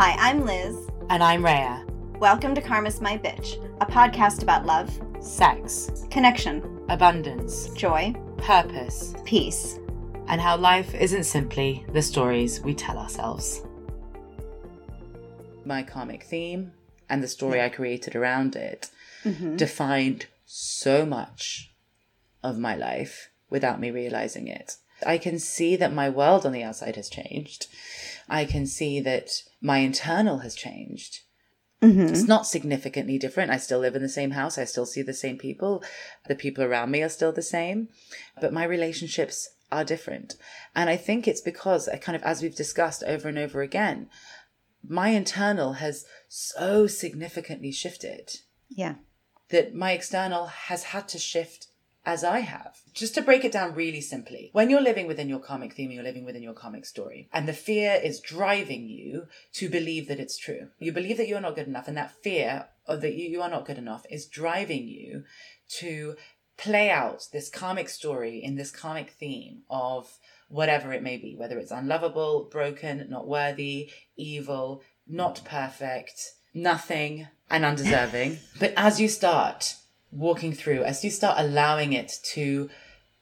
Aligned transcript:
Hi, 0.00 0.14
I'm 0.16 0.44
Liz. 0.46 0.76
And 1.10 1.24
I'm 1.24 1.44
Rhea. 1.44 1.84
Welcome 2.20 2.54
to 2.54 2.60
Karma's 2.60 3.00
My 3.00 3.18
Bitch, 3.18 3.60
a 3.80 3.84
podcast 3.84 4.44
about 4.44 4.64
love, 4.64 4.88
sex, 5.18 6.06
connection, 6.08 6.84
abundance, 6.88 7.68
joy, 7.70 8.14
purpose, 8.36 9.16
peace, 9.24 9.80
and 10.28 10.40
how 10.40 10.56
life 10.56 10.94
isn't 10.94 11.24
simply 11.24 11.84
the 11.92 12.00
stories 12.00 12.60
we 12.60 12.74
tell 12.74 12.96
ourselves. 12.96 13.62
My 15.64 15.82
karmic 15.82 16.22
theme 16.22 16.74
and 17.08 17.20
the 17.20 17.26
story 17.26 17.60
I 17.60 17.68
created 17.68 18.14
around 18.14 18.54
it 18.54 18.90
mm-hmm. 19.24 19.56
defined 19.56 20.26
so 20.46 21.04
much 21.04 21.72
of 22.44 22.56
my 22.56 22.76
life 22.76 23.30
without 23.50 23.80
me 23.80 23.90
realizing 23.90 24.46
it. 24.46 24.76
I 25.04 25.18
can 25.18 25.40
see 25.40 25.74
that 25.74 25.92
my 25.92 26.08
world 26.08 26.46
on 26.46 26.52
the 26.52 26.62
outside 26.62 26.94
has 26.94 27.08
changed. 27.08 27.66
I 28.28 28.44
can 28.44 28.66
see 28.66 29.00
that 29.00 29.30
my 29.60 29.78
internal 29.78 30.38
has 30.38 30.54
changed. 30.54 31.20
Mm-hmm. 31.82 32.00
It's 32.08 32.24
not 32.24 32.46
significantly 32.46 33.18
different. 33.18 33.52
I 33.52 33.56
still 33.56 33.78
live 33.78 33.94
in 33.94 34.02
the 34.02 34.08
same 34.08 34.32
house. 34.32 34.58
I 34.58 34.64
still 34.64 34.86
see 34.86 35.02
the 35.02 35.14
same 35.14 35.38
people. 35.38 35.82
The 36.26 36.34
people 36.34 36.64
around 36.64 36.90
me 36.90 37.02
are 37.02 37.08
still 37.08 37.32
the 37.32 37.42
same, 37.42 37.88
but 38.40 38.52
my 38.52 38.64
relationships 38.64 39.48
are 39.70 39.84
different. 39.84 40.34
And 40.74 40.90
I 40.90 40.96
think 40.96 41.28
it's 41.28 41.40
because 41.40 41.88
I 41.88 41.96
kind 41.96 42.16
of, 42.16 42.22
as 42.22 42.42
we've 42.42 42.54
discussed 42.54 43.04
over 43.06 43.28
and 43.28 43.38
over 43.38 43.62
again, 43.62 44.08
my 44.86 45.10
internal 45.10 45.74
has 45.74 46.04
so 46.28 46.86
significantly 46.86 47.70
shifted. 47.70 48.40
Yeah. 48.68 48.96
That 49.50 49.74
my 49.74 49.92
external 49.92 50.46
has 50.46 50.84
had 50.84 51.08
to 51.08 51.18
shift 51.18 51.67
as 52.08 52.24
I 52.24 52.40
have. 52.40 52.80
Just 52.94 53.14
to 53.16 53.22
break 53.22 53.44
it 53.44 53.52
down 53.52 53.74
really 53.74 54.00
simply, 54.00 54.48
when 54.54 54.70
you're 54.70 54.80
living 54.80 55.06
within 55.06 55.28
your 55.28 55.40
karmic 55.40 55.74
theme, 55.74 55.90
you're 55.90 56.02
living 56.02 56.24
within 56.24 56.42
your 56.42 56.54
karmic 56.54 56.86
story, 56.86 57.28
and 57.34 57.46
the 57.46 57.52
fear 57.52 58.00
is 58.02 58.18
driving 58.18 58.88
you 58.88 59.26
to 59.52 59.68
believe 59.68 60.08
that 60.08 60.18
it's 60.18 60.38
true. 60.38 60.68
You 60.78 60.90
believe 60.90 61.18
that 61.18 61.28
you're 61.28 61.42
not 61.42 61.54
good 61.54 61.68
enough, 61.68 61.86
and 61.86 61.98
that 61.98 62.22
fear 62.22 62.68
of 62.86 63.02
that 63.02 63.14
you, 63.14 63.28
you 63.28 63.42
are 63.42 63.50
not 63.50 63.66
good 63.66 63.76
enough 63.76 64.06
is 64.08 64.26
driving 64.26 64.88
you 64.88 65.24
to 65.80 66.16
play 66.56 66.88
out 66.88 67.26
this 67.30 67.50
karmic 67.50 67.90
story 67.90 68.42
in 68.42 68.56
this 68.56 68.70
karmic 68.70 69.10
theme 69.10 69.64
of 69.68 70.10
whatever 70.48 70.94
it 70.94 71.02
may 71.02 71.18
be, 71.18 71.36
whether 71.36 71.58
it's 71.58 71.70
unlovable, 71.70 72.48
broken, 72.50 73.06
not 73.10 73.28
worthy, 73.28 73.90
evil, 74.16 74.82
not 75.06 75.42
perfect, 75.44 76.22
nothing, 76.54 77.28
and 77.50 77.66
undeserving. 77.66 78.38
but 78.58 78.72
as 78.78 78.98
you 78.98 79.08
start 79.08 79.74
walking 80.10 80.52
through, 80.52 80.84
as 80.84 81.04
you 81.04 81.10
start 81.10 81.36
allowing 81.38 81.92
it 81.92 82.18
to 82.22 82.70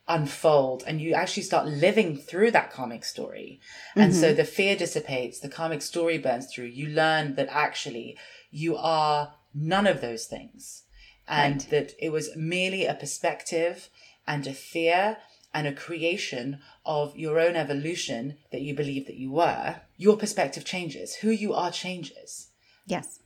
unfold 0.09 0.85
and 0.87 1.01
you 1.01 1.15
actually 1.15 1.43
start 1.43 1.67
living 1.67 2.17
through 2.17 2.51
that 2.53 2.71
karmic 2.71 3.05
story. 3.05 3.61
And 3.97 4.13
mm-hmm. 4.13 4.21
so 4.21 4.35
the 4.35 4.45
fear 4.45 4.77
dissipates, 4.77 5.41
the 5.41 5.49
karmic 5.49 5.83
story 5.83 6.19
burns 6.19 6.47
through. 6.53 6.67
You 6.67 6.89
learn 6.89 7.35
that 7.35 7.49
actually 7.51 8.17
you 8.51 8.77
are 8.77 9.35
none 9.55 9.87
of 9.87 10.01
those 10.01 10.27
things. 10.27 10.85
And 11.29 11.57
right. 11.57 11.71
that 11.71 11.93
it 11.99 12.11
was 12.11 12.37
merely 12.37 12.87
a 12.87 12.95
perspective 12.95 13.89
and 14.29 14.47
a 14.47 14.53
fear 14.53 15.17
and 15.53 15.67
a 15.67 15.73
creation 15.73 16.61
of 16.85 17.17
your 17.17 17.41
own 17.41 17.57
evolution 17.57 18.37
that 18.53 18.61
you 18.61 18.77
believe 18.77 19.07
that 19.07 19.17
you 19.17 19.33
were. 19.33 19.81
Your 19.97 20.17
perspective 20.17 20.65
changes. 20.65 21.17
Who 21.17 21.31
you 21.31 21.53
are 21.53 21.73
changes. 21.73 22.51
Yes 22.87 23.19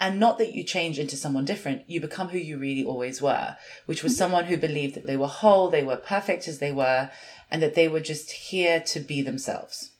and 0.00 0.18
not 0.18 0.38
that 0.38 0.54
you 0.54 0.64
change 0.64 0.98
into 0.98 1.16
someone 1.16 1.44
different 1.44 1.82
you 1.86 2.00
become 2.00 2.28
who 2.28 2.38
you 2.38 2.58
really 2.58 2.84
always 2.84 3.22
were 3.22 3.56
which 3.86 4.02
was 4.02 4.12
mm-hmm. 4.12 4.18
someone 4.18 4.44
who 4.44 4.56
believed 4.56 4.94
that 4.94 5.06
they 5.06 5.16
were 5.16 5.26
whole 5.26 5.70
they 5.70 5.82
were 5.82 5.96
perfect 5.96 6.48
as 6.48 6.58
they 6.58 6.72
were 6.72 7.10
and 7.50 7.62
that 7.62 7.74
they 7.74 7.86
were 7.86 8.00
just 8.00 8.32
here 8.32 8.80
to 8.80 8.98
be 8.98 9.22
themselves. 9.22 9.92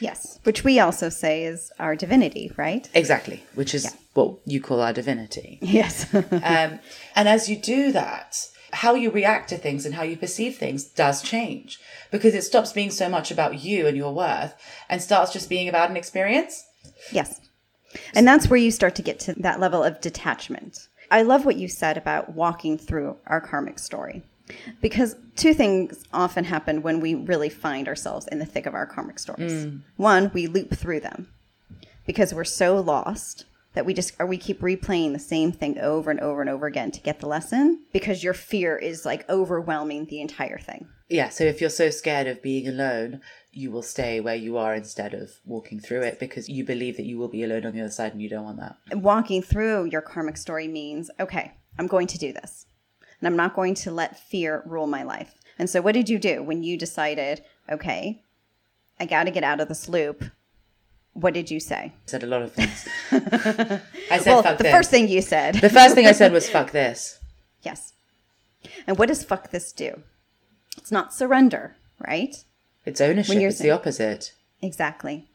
Yes. 0.00 0.38
Which 0.42 0.64
we 0.64 0.78
also 0.78 1.08
say 1.08 1.44
is 1.44 1.72
our 1.78 1.96
divinity 1.96 2.52
right? 2.56 2.88
Exactly. 2.92 3.42
Which 3.54 3.74
is 3.74 3.84
yeah. 3.84 3.92
what 4.12 4.36
you 4.44 4.60
call 4.60 4.80
our 4.80 4.92
divinity. 4.92 5.58
Yes. 5.62 6.06
Um, 6.14 6.80
and 7.16 7.28
as 7.28 7.48
you 7.48 7.56
do 7.56 7.92
that 7.92 8.36
how 8.72 8.94
you 8.94 9.10
react 9.10 9.48
to 9.48 9.56
things 9.56 9.84
and 9.84 9.96
how 9.96 10.02
you 10.02 10.16
perceive 10.16 10.56
things 10.56 10.84
does 10.84 11.22
change 11.22 11.80
because 12.12 12.34
it 12.34 12.42
stops 12.42 12.72
being 12.72 12.90
so 12.90 13.08
much 13.08 13.32
about 13.32 13.64
you 13.64 13.86
and 13.86 13.96
your 13.96 14.14
worth 14.14 14.54
and 14.88 15.02
starts 15.02 15.32
just 15.32 15.48
being 15.48 15.68
about 15.68 15.90
an 15.90 15.96
experience. 15.96 16.64
Yes 17.10 17.40
and 18.14 18.26
that's 18.26 18.48
where 18.48 18.58
you 18.58 18.70
start 18.70 18.94
to 18.96 19.02
get 19.02 19.18
to 19.20 19.34
that 19.34 19.60
level 19.60 19.82
of 19.82 20.00
detachment. 20.00 20.88
I 21.10 21.22
love 21.22 21.44
what 21.44 21.56
you 21.56 21.68
said 21.68 21.96
about 21.96 22.34
walking 22.34 22.78
through 22.78 23.16
our 23.26 23.40
karmic 23.40 23.78
story. 23.78 24.22
Because 24.80 25.16
two 25.36 25.54
things 25.54 26.04
often 26.12 26.44
happen 26.44 26.82
when 26.82 27.00
we 27.00 27.14
really 27.14 27.48
find 27.48 27.86
ourselves 27.86 28.26
in 28.28 28.40
the 28.40 28.46
thick 28.46 28.66
of 28.66 28.74
our 28.74 28.86
karmic 28.86 29.18
stories. 29.18 29.52
Mm. 29.52 29.80
One, 29.96 30.30
we 30.34 30.48
loop 30.48 30.74
through 30.74 31.00
them 31.00 31.28
because 32.04 32.34
we're 32.34 32.44
so 32.44 32.80
lost 32.80 33.44
that 33.74 33.86
we 33.86 33.94
just 33.94 34.14
or 34.18 34.26
we 34.26 34.36
keep 34.36 34.60
replaying 34.60 35.12
the 35.12 35.20
same 35.20 35.52
thing 35.52 35.78
over 35.78 36.10
and 36.10 36.18
over 36.20 36.40
and 36.40 36.50
over 36.50 36.66
again 36.66 36.90
to 36.90 37.00
get 37.00 37.20
the 37.20 37.28
lesson 37.28 37.80
because 37.92 38.24
your 38.24 38.34
fear 38.34 38.76
is 38.76 39.06
like 39.06 39.28
overwhelming 39.28 40.06
the 40.06 40.20
entire 40.20 40.58
thing. 40.58 40.88
Yeah, 41.08 41.28
so 41.28 41.44
if 41.44 41.60
you're 41.60 41.70
so 41.70 41.90
scared 41.90 42.26
of 42.26 42.42
being 42.42 42.68
alone, 42.68 43.20
you 43.52 43.70
will 43.70 43.82
stay 43.82 44.20
where 44.20 44.34
you 44.34 44.56
are 44.56 44.74
instead 44.74 45.12
of 45.12 45.32
walking 45.44 45.80
through 45.80 46.02
it 46.02 46.20
because 46.20 46.48
you 46.48 46.64
believe 46.64 46.96
that 46.96 47.06
you 47.06 47.18
will 47.18 47.28
be 47.28 47.42
alone 47.42 47.66
on 47.66 47.72
the 47.72 47.80
other 47.80 47.90
side 47.90 48.12
and 48.12 48.22
you 48.22 48.28
don't 48.28 48.44
want 48.44 48.58
that. 48.58 48.76
Walking 48.96 49.42
through 49.42 49.86
your 49.86 50.00
karmic 50.00 50.36
story 50.36 50.68
means, 50.68 51.10
okay, 51.18 51.52
I'm 51.78 51.86
going 51.86 52.06
to 52.08 52.18
do 52.18 52.32
this. 52.32 52.66
And 53.20 53.26
I'm 53.26 53.36
not 53.36 53.54
going 53.54 53.74
to 53.76 53.90
let 53.90 54.18
fear 54.18 54.62
rule 54.64 54.86
my 54.86 55.02
life. 55.02 55.34
And 55.58 55.68
so 55.68 55.82
what 55.82 55.92
did 55.92 56.08
you 56.08 56.18
do 56.18 56.42
when 56.42 56.62
you 56.62 56.78
decided, 56.78 57.44
okay, 57.70 58.22
I 58.98 59.06
got 59.06 59.24
to 59.24 59.30
get 59.30 59.44
out 59.44 59.60
of 59.60 59.68
this 59.68 59.88
loop? 59.88 60.24
What 61.12 61.34
did 61.34 61.50
you 61.50 61.58
say? 61.58 61.92
I 61.94 62.06
said 62.06 62.22
a 62.22 62.26
lot 62.26 62.42
of 62.42 62.52
things. 62.52 62.88
I 63.10 64.18
said 64.18 64.26
well, 64.26 64.42
the 64.42 64.62
this. 64.62 64.72
first 64.72 64.90
thing 64.90 65.08
you 65.08 65.20
said. 65.20 65.56
the 65.56 65.68
first 65.68 65.94
thing 65.94 66.06
I 66.06 66.12
said 66.12 66.32
was 66.32 66.48
fuck 66.50 66.70
this. 66.70 67.18
Yes. 67.62 67.94
And 68.86 68.96
what 68.96 69.08
does 69.08 69.24
fuck 69.24 69.50
this 69.50 69.72
do? 69.72 70.02
It's 70.78 70.92
not 70.92 71.12
surrender, 71.12 71.76
right? 72.06 72.44
It's 72.84 73.00
ownership. 73.00 73.36
It's 73.36 73.58
saying, 73.58 73.68
the 73.68 73.74
opposite. 73.74 74.32
Exactly. 74.62 75.28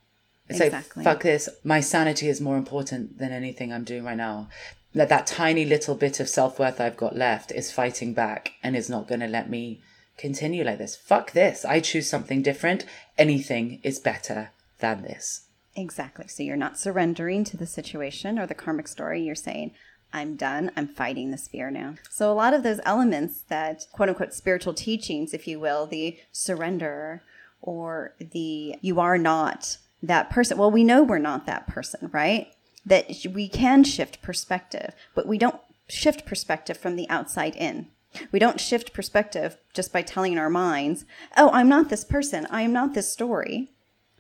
It's 0.48 0.60
exactly. 0.60 1.04
like, 1.04 1.14
fuck 1.14 1.24
this. 1.24 1.50
My 1.64 1.80
sanity 1.80 2.28
is 2.28 2.42
more 2.42 2.58
important 2.58 3.18
than 3.18 3.32
anything 3.32 3.74
I'm 3.74 3.84
doing 3.84 4.04
right 4.04 4.18
now. 4.18 4.50
That 4.94 5.10
that 5.10 5.28
tiny 5.28 5.66
little 5.66 5.96
bit 5.96 6.20
of 6.20 6.30
self 6.30 6.60
worth 6.60 6.80
I've 6.80 6.98
got 6.98 7.16
left 7.16 7.52
is 7.52 7.72
fighting 7.72 8.14
back 8.14 8.54
and 8.64 8.76
is 8.76 8.90
not 8.90 9.08
going 9.08 9.20
to 9.20 9.28
let 9.28 9.50
me 9.50 9.82
continue 10.18 10.64
like 10.64 10.78
this. 10.78 10.96
Fuck 10.96 11.32
this. 11.32 11.66
I 11.66 11.80
choose 11.80 12.10
something 12.10 12.42
different. 12.42 12.86
Anything 13.18 13.80
is 13.84 14.00
better 14.00 14.52
than 14.80 15.02
this. 15.02 15.42
Exactly. 15.76 16.28
So 16.28 16.44
you're 16.44 16.56
not 16.56 16.80
surrendering 16.80 17.44
to 17.46 17.58
the 17.58 17.66
situation 17.66 18.40
or 18.40 18.48
the 18.48 18.56
karmic 18.56 18.88
story. 18.88 19.24
You're 19.24 19.36
saying, 19.36 19.72
I'm 20.16 20.38
done. 20.38 20.72
I'm 20.78 20.88
fighting 20.88 21.32
this 21.32 21.50
fear 21.50 21.70
now. 21.70 21.96
So, 22.10 22.32
a 22.32 22.34
lot 22.34 22.54
of 22.54 22.64
those 22.64 22.80
elements 22.86 23.42
that 23.50 23.86
quote 23.92 24.08
unquote 24.08 24.34
spiritual 24.34 24.74
teachings, 24.74 25.34
if 25.34 25.46
you 25.46 25.60
will, 25.60 25.86
the 25.86 26.18
surrender 26.32 27.22
or 27.62 28.16
the 28.18 28.76
you 28.82 29.00
are 29.02 29.18
not 29.18 29.78
that 30.02 30.30
person. 30.30 30.58
Well, 30.58 30.72
we 30.72 30.86
know 30.86 31.04
we're 31.04 31.18
not 31.18 31.46
that 31.48 31.68
person, 31.68 32.10
right? 32.14 32.48
That 32.86 33.26
we 33.34 33.50
can 33.50 33.84
shift 33.84 34.22
perspective, 34.22 34.96
but 35.14 35.28
we 35.28 35.38
don't 35.38 35.60
shift 35.90 36.26
perspective 36.26 36.78
from 36.78 36.96
the 36.96 37.10
outside 37.10 37.56
in. 37.58 37.88
We 38.32 38.40
don't 38.40 38.62
shift 38.62 38.94
perspective 38.94 39.58
just 39.74 39.92
by 39.92 40.02
telling 40.02 40.38
our 40.38 40.50
minds, 40.50 41.04
oh, 41.36 41.50
I'm 41.52 41.68
not 41.68 41.90
this 41.90 42.06
person, 42.06 42.48
I 42.50 42.62
am 42.62 42.72
not 42.72 42.94
this 42.94 43.12
story, 43.12 43.72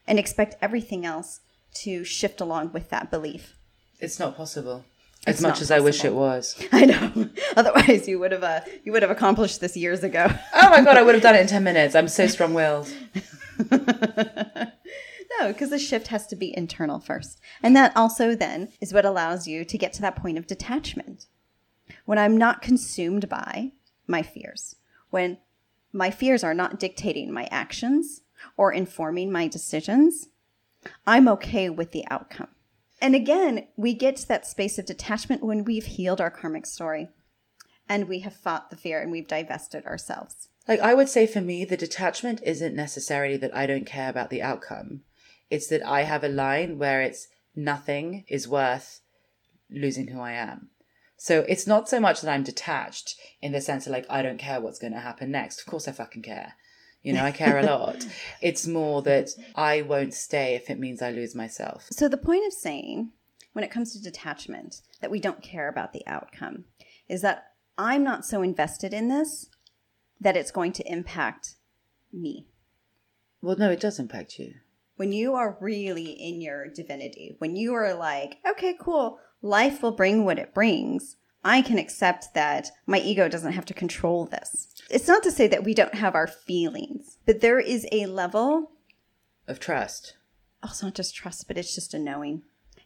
and 0.05 0.19
expect 0.19 0.57
everything 0.61 1.05
else 1.05 1.39
to 1.75 2.03
shift 2.03 2.41
along 2.41 2.73
with 2.73 2.89
that 2.89 3.09
belief. 3.09 3.55
It's 4.01 4.19
not 4.19 4.35
possible. 4.35 4.83
As 5.27 5.41
much 5.41 5.61
as 5.61 5.69
possible. 5.69 5.75
I 5.75 5.79
wish 5.79 6.05
it 6.05 6.13
was. 6.13 6.67
I 6.71 6.85
know. 6.85 7.29
Otherwise, 7.55 8.07
you 8.07 8.19
would 8.19 8.31
have 8.31 8.43
uh, 8.43 8.61
you 8.83 8.91
would 8.91 9.01
have 9.01 9.11
accomplished 9.11 9.59
this 9.59 9.75
years 9.75 10.03
ago. 10.03 10.27
oh 10.53 10.69
my 10.69 10.81
god, 10.81 10.97
I 10.97 11.01
would 11.01 11.15
have 11.15 11.23
done 11.23 11.35
it 11.35 11.41
in 11.41 11.47
ten 11.47 11.63
minutes. 11.63 11.95
I'm 11.95 12.07
so 12.07 12.27
strong-willed. 12.27 12.93
no, 13.71 15.47
because 15.47 15.69
the 15.69 15.79
shift 15.79 16.07
has 16.07 16.27
to 16.27 16.35
be 16.35 16.55
internal 16.55 16.99
first, 16.99 17.39
and 17.63 17.75
that 17.75 17.95
also 17.95 18.35
then 18.35 18.69
is 18.81 18.93
what 18.93 19.05
allows 19.05 19.47
you 19.47 19.65
to 19.65 19.77
get 19.77 19.93
to 19.93 20.01
that 20.01 20.15
point 20.15 20.37
of 20.37 20.47
detachment. 20.47 21.27
When 22.05 22.17
I'm 22.17 22.37
not 22.37 22.61
consumed 22.61 23.27
by 23.29 23.71
my 24.07 24.21
fears, 24.21 24.75
when 25.09 25.37
my 25.91 26.11
fears 26.11 26.43
are 26.43 26.53
not 26.53 26.79
dictating 26.79 27.31
my 27.31 27.47
actions 27.49 28.21
or 28.57 28.71
informing 28.71 29.31
my 29.31 29.47
decisions, 29.47 30.27
I'm 31.07 31.27
okay 31.29 31.69
with 31.69 31.91
the 31.91 32.05
outcome. 32.11 32.49
And 33.05 33.13
again, 33.13 33.67
we 33.77 33.93
get 33.93 34.15
to 34.15 34.27
that 34.29 34.47
space 34.47 34.79
of 34.79 34.87
detachment 34.87 35.43
when 35.43 35.63
we've 35.63 35.85
healed 35.85 36.19
our 36.19 36.31
karmic 36.31 36.65
story 36.65 37.09
and 37.87 38.07
we 38.07 38.21
have 38.21 38.35
fought 38.35 38.71
the 38.71 38.75
fear 38.75 38.99
and 38.99 39.11
we've 39.11 39.27
divested 39.27 39.85
ourselves. 39.85 40.47
Like, 40.67 40.79
I 40.79 40.95
would 40.95 41.07
say 41.07 41.27
for 41.27 41.39
me, 41.39 41.65
the 41.65 41.77
detachment 41.77 42.41
isn't 42.43 42.75
necessarily 42.75 43.37
that 43.37 43.55
I 43.55 43.67
don't 43.67 43.85
care 43.85 44.09
about 44.09 44.31
the 44.31 44.41
outcome. 44.41 45.01
It's 45.51 45.67
that 45.67 45.85
I 45.85 46.01
have 46.01 46.23
a 46.23 46.27
line 46.27 46.79
where 46.79 46.99
it's 46.99 47.27
nothing 47.55 48.23
is 48.27 48.47
worth 48.47 49.01
losing 49.69 50.07
who 50.07 50.19
I 50.19 50.31
am. 50.31 50.69
So 51.15 51.45
it's 51.47 51.67
not 51.67 51.87
so 51.87 51.99
much 51.99 52.21
that 52.21 52.31
I'm 52.31 52.41
detached 52.41 53.17
in 53.39 53.51
the 53.51 53.61
sense 53.61 53.85
of 53.85 53.93
like, 53.93 54.07
I 54.09 54.23
don't 54.23 54.39
care 54.39 54.59
what's 54.59 54.79
going 54.79 54.93
to 54.93 54.99
happen 54.99 55.29
next. 55.29 55.59
Of 55.59 55.67
course 55.67 55.87
I 55.87 55.91
fucking 55.91 56.23
care. 56.23 56.55
You 57.05 57.13
know, 57.13 57.23
I 57.23 57.31
care 57.31 57.59
a 57.59 57.63
lot. 57.63 58.03
It's 58.41 58.65
more 58.65 59.03
that 59.03 59.29
I 59.53 59.83
won't 59.83 60.15
stay 60.15 60.55
if 60.55 60.71
it 60.71 60.79
means 60.79 61.03
I 61.03 61.11
lose 61.11 61.35
myself. 61.35 61.85
So 61.91 62.09
the 62.09 62.17
point 62.17 62.47
of 62.47 62.51
saying 62.51 63.11
when 63.53 63.63
it 63.63 63.69
comes 63.69 63.93
to 63.93 64.01
detachment 64.01 64.81
that 65.01 65.11
we 65.11 65.19
don't 65.19 65.43
care 65.43 65.69
about 65.69 65.93
the 65.93 66.01
outcome 66.07 66.63
is 67.07 67.21
that 67.21 67.51
I'm 67.77 68.03
not 68.03 68.25
so 68.25 68.41
invested 68.41 68.91
in 68.91 69.07
this 69.07 69.51
that 70.19 70.35
it's 70.35 70.49
going 70.49 70.71
to 70.73 70.91
impact 70.91 71.57
me. 72.11 72.47
Well, 73.39 73.55
no, 73.55 73.69
it 73.69 73.79
does 73.79 73.99
impact 73.99 74.39
you. 74.39 74.55
When 74.95 75.11
you 75.11 75.35
are 75.35 75.59
really 75.61 76.09
in 76.09 76.41
your 76.41 76.69
divinity, 76.69 77.35
when 77.37 77.55
you 77.55 77.75
are 77.75 77.93
like, 77.93 78.37
okay, 78.49 78.75
cool, 78.79 79.19
life 79.43 79.83
will 79.83 79.91
bring 79.91 80.25
what 80.25 80.39
it 80.39 80.55
brings, 80.55 81.17
I 81.43 81.61
can 81.61 81.77
accept 81.77 82.33
that 82.33 82.71
my 82.87 82.99
ego 82.99 83.29
doesn't 83.29 83.51
have 83.51 83.65
to 83.65 83.75
control 83.75 84.25
this. 84.25 84.73
It's 84.89 85.07
not 85.07 85.23
to 85.23 85.31
say 85.31 85.47
that 85.47 85.63
we 85.63 85.73
don't 85.73 85.95
have 85.95 86.15
our 86.15 86.27
feelings, 86.27 87.17
but 87.25 87.41
there 87.41 87.59
is 87.59 87.87
a 87.91 88.05
level 88.05 88.71
of 89.47 89.59
trust. 89.59 90.15
Oh, 90.63 90.67
also, 90.67 90.87
not 90.87 90.95
just 90.95 91.15
trust, 91.15 91.47
but 91.47 91.57
it's 91.57 91.73
just 91.73 91.93
a 91.93 91.99
knowing. 91.99 92.43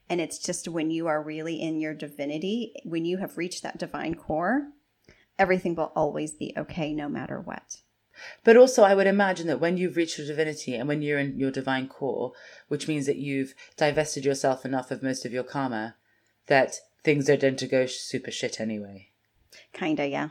And 0.10 0.20
it's 0.20 0.40
just 0.40 0.68
when 0.68 0.90
you 0.90 1.08
are 1.08 1.22
really 1.22 1.62
in 1.62 1.80
your 1.80 1.94
divinity, 1.94 2.74
when 2.84 3.06
you 3.06 3.18
have 3.18 3.38
reached 3.38 3.64
that 3.64 3.78
divine 3.78 4.16
core, 4.16 4.70
everything 5.38 5.76
will 5.76 5.92
always 5.96 6.32
be 6.32 6.54
okay 6.58 6.94
no 6.94 7.08
matter 7.08 7.40
what. 7.40 7.82
But 8.44 8.58
also, 8.58 8.84
I 8.84 8.96
would 8.96 9.08
imagine 9.08 9.48
that 9.48 9.62
when 9.62 9.78
you've 9.78 9.96
reached 9.96 10.18
your 10.18 10.28
divinity 10.28 10.76
and 10.76 10.88
when 10.88 11.02
you're 11.02 11.20
in 11.20 11.38
your 11.38 11.52
divine 11.52 11.88
core, 11.88 12.34
which 12.68 12.88
means 12.88 13.06
that 13.06 13.18
you've 13.18 13.54
divested 13.78 14.26
yourself 14.26 14.66
enough 14.66 14.92
of 14.92 15.04
most 15.04 15.26
of 15.26 15.32
your 15.32 15.44
karma, 15.44 15.96
that 16.48 16.80
things 17.04 17.28
don't 17.28 17.40
tend 17.40 17.60
to 17.60 17.68
go 17.68 17.86
super 17.86 18.32
shit 18.32 18.60
anyway. 18.60 19.10
Kinda, 19.74 20.08
yeah. 20.08 20.30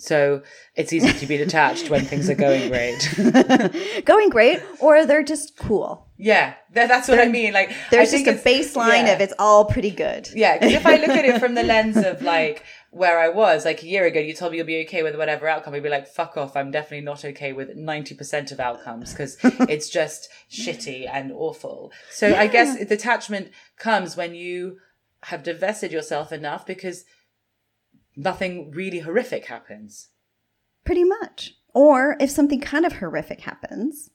So 0.00 0.42
it's 0.76 0.92
easy 0.92 1.12
to 1.12 1.26
be 1.26 1.36
detached 1.44 1.90
when 1.90 2.04
things 2.04 2.30
are 2.30 2.34
going 2.36 2.68
great. 2.68 4.04
going 4.04 4.30
great, 4.30 4.62
or 4.80 5.04
they're 5.04 5.24
just 5.24 5.56
cool. 5.56 6.06
Yeah, 6.16 6.54
that's 6.72 7.08
what 7.08 7.16
they're, 7.16 7.26
I 7.26 7.28
mean. 7.28 7.52
Like, 7.52 7.72
there's 7.90 8.12
just 8.12 8.28
a 8.28 8.34
baseline 8.34 9.06
yeah. 9.06 9.14
of 9.14 9.20
it's 9.20 9.34
all 9.40 9.64
pretty 9.64 9.90
good. 9.90 10.28
Yeah, 10.32 10.56
because 10.56 10.72
if 10.72 10.86
I 10.86 10.96
look 10.96 11.10
at 11.10 11.24
it 11.24 11.40
from 11.40 11.54
the 11.54 11.64
lens 11.64 11.96
of 11.96 12.22
like 12.36 12.62
where 12.90 13.18
I 13.18 13.28
was, 13.28 13.64
like 13.64 13.82
a 13.82 13.86
year 13.86 14.06
ago, 14.06 14.20
you 14.20 14.34
told 14.34 14.52
me 14.52 14.58
you'll 14.58 14.66
be 14.66 14.82
okay 14.82 15.02
with 15.02 15.16
whatever 15.16 15.48
outcome. 15.48 15.74
I'd 15.74 15.82
be 15.82 15.88
like, 15.88 16.06
fuck 16.06 16.36
off. 16.36 16.56
I'm 16.56 16.70
definitely 16.70 17.04
not 17.04 17.24
okay 17.24 17.52
with 17.52 17.76
90% 17.76 18.52
of 18.52 18.60
outcomes 18.60 19.10
because 19.10 19.36
it's 19.42 19.90
just 19.90 20.28
shitty 20.48 21.08
and 21.12 21.32
awful. 21.32 21.92
So 22.12 22.28
yeah. 22.28 22.40
I 22.40 22.46
guess 22.46 22.78
detachment 22.86 23.50
comes 23.78 24.16
when 24.16 24.36
you 24.36 24.78
have 25.24 25.42
divested 25.42 25.90
yourself 25.90 26.32
enough 26.32 26.64
because 26.64 27.04
nothing 28.18 28.72
really 28.72 28.98
horrific 29.00 29.46
happens. 29.46 30.08
Pretty 30.84 31.04
much. 31.04 31.54
Or 31.74 32.16
if 32.20 32.30
something 32.30 32.60
kind 32.60 32.84
of 32.84 32.94
horrific 32.94 33.40
happens, 33.40 34.10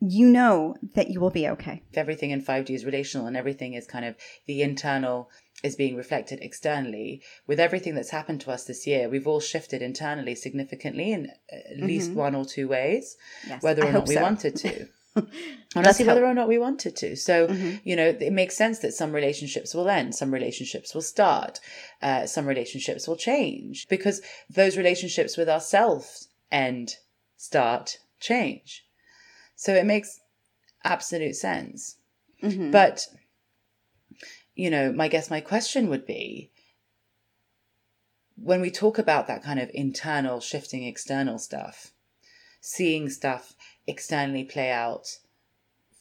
you 0.00 0.26
know 0.26 0.74
that 0.94 1.10
you 1.10 1.20
will 1.20 1.30
be 1.30 1.48
okay. 1.48 1.82
If 1.90 1.98
everything 1.98 2.30
in 2.30 2.42
5D 2.42 2.70
is 2.70 2.84
relational 2.84 3.26
and 3.26 3.36
everything 3.36 3.74
is 3.74 3.86
kind 3.86 4.04
of 4.04 4.16
the 4.46 4.62
internal 4.62 5.30
is 5.62 5.76
being 5.76 5.96
reflected 5.96 6.40
externally. 6.42 7.22
With 7.46 7.60
everything 7.60 7.94
that's 7.94 8.10
happened 8.10 8.40
to 8.42 8.50
us 8.50 8.64
this 8.64 8.86
year, 8.86 9.08
we've 9.08 9.26
all 9.26 9.40
shifted 9.40 9.82
internally 9.82 10.34
significantly 10.34 11.12
in 11.12 11.30
at 11.50 11.76
mm-hmm. 11.76 11.86
least 11.86 12.12
one 12.12 12.34
or 12.34 12.44
two 12.44 12.68
ways, 12.68 13.16
yes, 13.46 13.62
whether 13.62 13.84
or 13.84 13.92
not 13.92 14.08
we 14.08 14.14
so. 14.14 14.22
wanted 14.22 14.56
to. 14.56 14.88
Honestly, 15.76 16.06
whether 16.06 16.24
or 16.24 16.34
not 16.34 16.48
we 16.48 16.58
wanted 16.58 16.96
to. 16.96 17.16
So, 17.16 17.46
mm-hmm. 17.48 17.76
you 17.84 17.96
know, 17.96 18.06
it 18.08 18.32
makes 18.32 18.56
sense 18.56 18.80
that 18.80 18.94
some 18.94 19.12
relationships 19.12 19.74
will 19.74 19.88
end, 19.88 20.14
some 20.14 20.32
relationships 20.32 20.94
will 20.94 21.02
start, 21.02 21.60
uh, 22.02 22.26
some 22.26 22.46
relationships 22.46 23.06
will 23.06 23.16
change 23.16 23.86
because 23.88 24.20
those 24.48 24.76
relationships 24.76 25.36
with 25.36 25.48
ourselves 25.48 26.28
end, 26.50 26.96
start, 27.36 27.98
change. 28.20 28.84
So 29.56 29.74
it 29.74 29.86
makes 29.86 30.20
absolute 30.84 31.36
sense. 31.36 31.96
Mm-hmm. 32.42 32.70
But, 32.70 33.06
you 34.54 34.70
know, 34.70 34.92
my 34.92 35.08
guess, 35.08 35.30
my 35.30 35.40
question 35.40 35.88
would 35.88 36.06
be 36.06 36.50
when 38.36 38.60
we 38.60 38.70
talk 38.70 38.98
about 38.98 39.26
that 39.26 39.42
kind 39.42 39.60
of 39.60 39.70
internal 39.72 40.40
shifting 40.40 40.84
external 40.84 41.38
stuff, 41.38 41.92
seeing 42.60 43.08
stuff 43.08 43.54
externally 43.86 44.44
play 44.44 44.70
out 44.70 45.18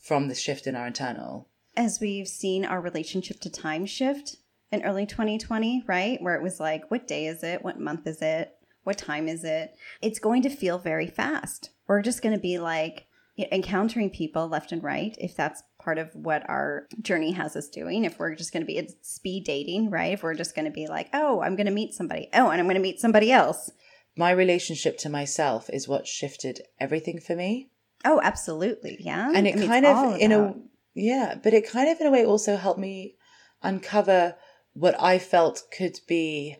from 0.02 0.28
the 0.28 0.36
shift 0.36 0.68
in 0.68 0.76
our 0.76 0.88
internal. 0.88 1.48
As 1.76 2.00
we've 2.00 2.28
seen 2.28 2.66
our 2.66 2.82
relationship 2.82 3.40
to 3.42 3.50
time 3.50 3.86
shift 3.86 4.38
in 4.72 4.84
early 4.84 5.06
2020, 5.06 5.84
right? 5.88 6.22
Where 6.22 6.36
it 6.36 6.44
was 6.44 6.60
like, 6.60 6.90
what 6.92 7.08
day 7.08 7.26
is 7.26 7.44
it? 7.44 7.64
What 7.64 7.80
month 7.80 8.06
is 8.08 8.22
it? 8.22 8.54
What 8.84 8.98
time 8.98 9.28
is 9.28 9.44
it? 9.44 9.76
It's 10.02 10.20
going 10.20 10.42
to 10.44 10.50
feel 10.50 10.78
very 10.78 11.08
fast. 11.08 11.70
We're 11.88 12.02
just 12.02 12.22
going 12.22 12.36
to 12.36 12.42
be 12.42 12.60
like 12.60 13.08
encountering 13.52 14.10
people 14.10 14.48
left 14.48 14.72
and 14.72 14.84
right, 14.84 15.16
if 15.20 15.36
that's 15.36 15.64
part 15.80 15.98
of 15.98 16.14
what 16.14 16.48
our 16.50 16.88
journey 17.02 17.32
has 17.32 17.56
us 17.56 17.68
doing. 17.68 18.06
If 18.06 18.20
we're 18.20 18.36
just 18.36 18.54
going 18.54 18.62
to 18.62 18.68
be 18.68 18.78
it's 18.78 18.96
speed 19.02 19.46
dating, 19.46 19.90
right? 19.90 20.14
If 20.14 20.24
we're 20.24 20.36
just 20.36 20.56
going 20.56 20.66
to 20.66 20.72
be 20.72 20.88
like, 20.88 21.10
oh, 21.14 21.42
I'm 21.42 21.56
going 21.56 21.66
to 21.66 21.72
meet 21.72 21.94
somebody. 21.94 22.30
Oh, 22.34 22.50
and 22.50 22.60
I'm 22.60 22.68
going 22.68 22.76
to 22.76 22.82
meet 22.82 23.00
somebody 23.00 23.32
else. 23.32 23.72
My 24.16 24.32
relationship 24.32 24.98
to 25.00 25.10
myself 25.10 25.70
is 25.72 25.88
what 25.88 26.08
shifted 26.08 26.62
everything 26.80 27.20
for 27.20 27.36
me. 27.36 27.70
Oh, 28.06 28.20
absolutely. 28.24 28.98
Yeah. 29.00 29.32
And 29.34 29.48
it 29.48 29.56
I 29.56 29.60
mean, 29.60 29.70
kind 29.70 29.86
of, 29.86 30.20
in 30.20 30.32
a, 30.32 30.56
yeah, 30.94 31.36
but 31.42 31.54
it 31.54 31.70
kind 31.70 31.90
of, 31.90 32.00
in 32.00 32.08
a 32.08 32.12
way, 32.12 32.26
also 32.26 32.58
helped 32.58 32.80
me 32.80 33.16
uncover 33.62 34.36
what 34.74 35.00
I 35.02 35.20
felt 35.20 35.64
could 35.76 36.00
be 36.08 36.58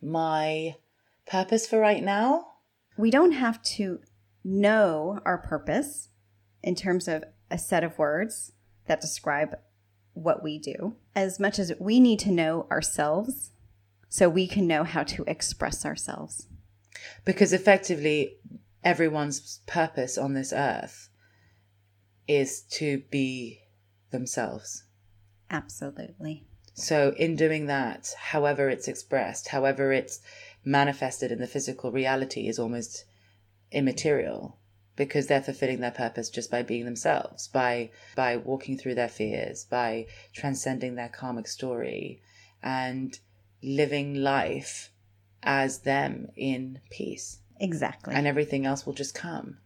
my 0.00 0.76
purpose 1.26 1.66
for 1.66 1.78
right 1.78 2.02
now. 2.02 2.46
We 2.96 3.10
don't 3.10 3.32
have 3.32 3.62
to 3.62 4.00
know 4.44 5.20
our 5.24 5.38
purpose 5.38 6.08
in 6.62 6.74
terms 6.74 7.08
of 7.08 7.24
a 7.50 7.58
set 7.58 7.84
of 7.84 7.98
words 7.98 8.52
that 8.86 9.00
describe 9.00 9.56
what 10.14 10.42
we 10.42 10.58
do 10.58 10.96
as 11.14 11.40
much 11.40 11.58
as 11.58 11.72
we 11.80 11.98
need 12.00 12.18
to 12.20 12.30
know 12.30 12.66
ourselves 12.70 13.52
so 14.08 14.28
we 14.28 14.46
can 14.46 14.66
know 14.66 14.84
how 14.84 15.02
to 15.02 15.24
express 15.26 15.86
ourselves. 15.86 16.46
Because 17.24 17.52
effectively, 17.52 18.36
everyone's 18.84 19.60
purpose 19.66 20.18
on 20.18 20.34
this 20.34 20.52
earth 20.52 21.08
is 22.28 22.62
to 22.62 23.02
be 23.10 23.60
themselves. 24.10 24.84
Absolutely. 25.50 26.44
So, 26.74 27.14
in 27.18 27.36
doing 27.36 27.66
that, 27.66 28.14
however 28.18 28.70
it's 28.70 28.88
expressed, 28.88 29.48
however 29.48 29.92
it's 29.92 30.20
manifested 30.64 31.30
in 31.30 31.38
the 31.38 31.46
physical 31.46 31.92
reality, 31.92 32.48
is 32.48 32.58
almost 32.58 33.04
immaterial 33.70 34.58
because 34.96 35.26
they're 35.26 35.42
fulfilling 35.42 35.80
their 35.80 35.90
purpose 35.90 36.30
just 36.30 36.50
by 36.50 36.62
being 36.62 36.84
themselves, 36.84 37.48
by 37.48 37.90
by 38.14 38.36
walking 38.36 38.78
through 38.78 38.94
their 38.94 39.08
fears, 39.08 39.64
by 39.64 40.06
transcending 40.32 40.94
their 40.94 41.08
karmic 41.08 41.46
story, 41.46 42.22
and 42.62 43.18
living 43.62 44.14
life 44.14 44.90
as 45.42 45.80
them 45.80 46.28
in 46.36 46.80
peace. 46.90 47.38
Exactly. 47.62 48.14
And 48.14 48.26
everything 48.26 48.66
else 48.66 48.84
will 48.84 48.92
just 48.92 49.14
come. 49.14 49.56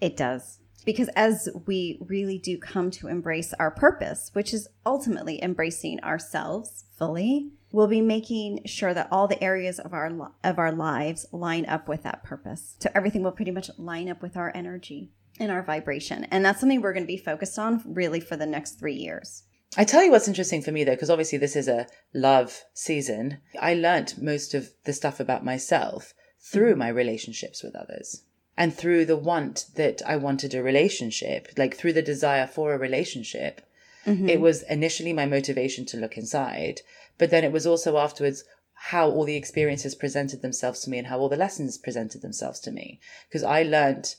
It 0.00 0.16
does. 0.16 0.58
Because 0.84 1.08
as 1.14 1.48
we 1.66 1.98
really 2.00 2.38
do 2.38 2.58
come 2.58 2.90
to 2.92 3.06
embrace 3.06 3.54
our 3.54 3.70
purpose, 3.70 4.30
which 4.32 4.52
is 4.52 4.68
ultimately 4.84 5.40
embracing 5.40 6.00
ourselves 6.00 6.84
fully, 6.98 7.50
we'll 7.70 7.86
be 7.86 8.00
making 8.00 8.64
sure 8.64 8.92
that 8.92 9.06
all 9.12 9.28
the 9.28 9.42
areas 9.44 9.78
of 9.78 9.92
our 9.92 10.10
of 10.42 10.58
our 10.58 10.72
lives 10.72 11.24
line 11.30 11.66
up 11.66 11.86
with 11.88 12.02
that 12.02 12.24
purpose. 12.24 12.76
So 12.80 12.90
everything 12.96 13.22
will 13.22 13.30
pretty 13.30 13.52
much 13.52 13.70
line 13.78 14.08
up 14.08 14.22
with 14.22 14.36
our 14.36 14.50
energy 14.56 15.12
and 15.38 15.52
our 15.52 15.62
vibration. 15.62 16.24
And 16.24 16.44
that's 16.44 16.58
something 16.58 16.80
we're 16.80 16.92
going 16.92 17.04
to 17.04 17.06
be 17.06 17.16
focused 17.16 17.58
on 17.58 17.82
really 17.86 18.20
for 18.20 18.36
the 18.36 18.46
next 18.46 18.80
3 18.80 18.94
years. 18.94 19.44
I 19.76 19.84
tell 19.84 20.02
you 20.02 20.10
what's 20.10 20.28
interesting 20.28 20.62
for 20.62 20.72
me 20.72 20.84
though, 20.84 20.92
because 20.92 21.10
obviously 21.10 21.38
this 21.38 21.54
is 21.54 21.68
a 21.68 21.86
love 22.12 22.64
season. 22.74 23.38
I 23.60 23.74
learnt 23.74 24.20
most 24.20 24.52
of 24.52 24.70
the 24.84 24.92
stuff 24.92 25.20
about 25.20 25.44
myself 25.44 26.12
through 26.42 26.76
my 26.76 26.88
relationships 26.88 27.62
with 27.62 27.76
others 27.76 28.22
and 28.56 28.74
through 28.74 29.06
the 29.06 29.16
want 29.16 29.66
that 29.76 30.02
I 30.06 30.16
wanted 30.16 30.54
a 30.54 30.62
relationship, 30.62 31.48
like 31.56 31.76
through 31.76 31.94
the 31.94 32.02
desire 32.02 32.46
for 32.46 32.74
a 32.74 32.78
relationship. 32.78 33.62
Mm-hmm. 34.04 34.28
It 34.28 34.40
was 34.40 34.62
initially 34.64 35.12
my 35.12 35.26
motivation 35.26 35.86
to 35.86 35.96
look 35.96 36.18
inside, 36.18 36.80
but 37.16 37.30
then 37.30 37.44
it 37.44 37.52
was 37.52 37.66
also 37.66 37.96
afterwards 37.96 38.44
how 38.74 39.08
all 39.08 39.24
the 39.24 39.36
experiences 39.36 39.94
presented 39.94 40.42
themselves 40.42 40.80
to 40.80 40.90
me 40.90 40.98
and 40.98 41.06
how 41.06 41.18
all 41.18 41.28
the 41.28 41.36
lessons 41.36 41.78
presented 41.78 42.20
themselves 42.20 42.58
to 42.60 42.72
me. 42.72 42.98
Because 43.28 43.44
I 43.44 43.62
learned 43.62 44.16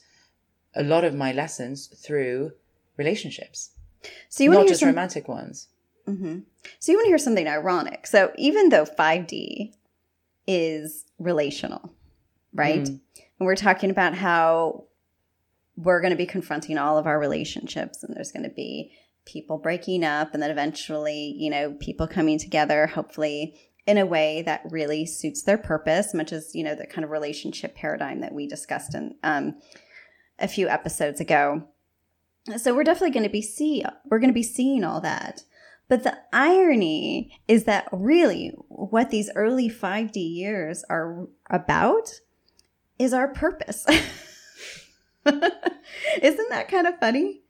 a 0.74 0.82
lot 0.82 1.04
of 1.04 1.14
my 1.14 1.32
lessons 1.32 1.86
through 1.86 2.52
relationships. 2.96 3.70
So 4.30 4.42
you 4.42 4.50
not 4.50 4.66
just 4.66 4.80
some... 4.80 4.88
romantic 4.88 5.28
ones. 5.28 5.68
Mm-hmm. 6.08 6.40
So 6.78 6.92
you 6.92 6.98
want 6.98 7.06
to 7.06 7.10
hear 7.10 7.18
something 7.18 7.46
ironic. 7.46 8.06
So 8.06 8.32
even 8.36 8.70
though 8.70 8.86
5D 8.86 9.74
is 10.46 11.04
relational, 11.18 11.92
right? 12.54 12.84
Mm. 12.84 13.00
And 13.38 13.46
we're 13.46 13.56
talking 13.56 13.90
about 13.90 14.14
how 14.14 14.84
we're 15.76 16.00
going 16.00 16.12
to 16.12 16.16
be 16.16 16.26
confronting 16.26 16.78
all 16.78 16.96
of 16.96 17.06
our 17.06 17.18
relationships 17.18 18.02
and 18.02 18.16
there's 18.16 18.32
going 18.32 18.44
to 18.44 18.54
be 18.54 18.92
people 19.26 19.58
breaking 19.58 20.04
up 20.04 20.34
and 20.34 20.42
then 20.42 20.50
eventually, 20.50 21.34
you 21.36 21.50
know, 21.50 21.72
people 21.80 22.06
coming 22.06 22.38
together, 22.38 22.86
hopefully 22.86 23.58
in 23.86 23.98
a 23.98 24.06
way 24.06 24.42
that 24.42 24.62
really 24.70 25.04
suits 25.04 25.42
their 25.42 25.58
purpose, 25.58 26.14
much 26.14 26.32
as, 26.32 26.54
you 26.54 26.62
know, 26.64 26.74
the 26.74 26.86
kind 26.86 27.04
of 27.04 27.10
relationship 27.10 27.74
paradigm 27.74 28.20
that 28.20 28.32
we 28.32 28.46
discussed 28.46 28.94
in 28.94 29.14
um, 29.22 29.56
a 30.38 30.48
few 30.48 30.68
episodes 30.68 31.20
ago. 31.20 31.64
So 32.56 32.74
we're 32.74 32.84
definitely 32.84 33.12
going 33.12 33.24
to 33.24 33.30
be 33.30 33.42
see 33.42 33.84
we're 34.06 34.18
going 34.18 34.30
to 34.30 34.34
be 34.34 34.42
seeing 34.42 34.84
all 34.84 35.00
that. 35.00 35.42
But 35.88 36.02
the 36.02 36.16
irony 36.32 37.38
is 37.46 37.64
that 37.64 37.88
really 37.92 38.52
what 38.68 39.10
these 39.10 39.30
early 39.34 39.68
5D 39.68 40.16
years 40.16 40.84
are 40.88 41.26
about 41.50 42.08
is 42.98 43.12
our 43.12 43.28
purpose. 43.28 43.86
Isn't 45.26 46.48
that 46.50 46.68
kind 46.68 46.86
of 46.86 46.98
funny? 46.98 47.42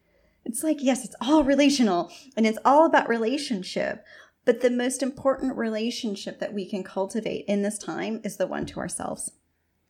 It's 0.44 0.62
like, 0.62 0.78
yes, 0.80 1.04
it's 1.04 1.16
all 1.20 1.44
relational 1.44 2.12
and 2.36 2.46
it's 2.46 2.58
all 2.64 2.86
about 2.86 3.08
relationship. 3.08 4.04
But 4.44 4.60
the 4.60 4.70
most 4.70 5.02
important 5.02 5.56
relationship 5.56 6.38
that 6.40 6.52
we 6.52 6.66
can 6.66 6.84
cultivate 6.84 7.46
in 7.46 7.62
this 7.62 7.78
time 7.78 8.20
is 8.24 8.36
the 8.36 8.46
one 8.46 8.66
to 8.66 8.78
ourselves. 8.78 9.32